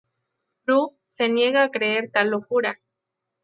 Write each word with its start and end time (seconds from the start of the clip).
Prue 0.65 0.95
se 1.09 1.29
niega 1.29 1.61
a 1.63 1.69
creer 1.69 2.09
tal 2.11 2.31
locura. 2.31 2.79